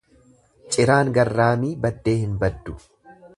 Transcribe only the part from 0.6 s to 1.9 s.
Ciraan garraamii